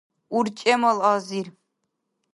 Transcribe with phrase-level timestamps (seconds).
[0.37, 1.47] урчӀемал азир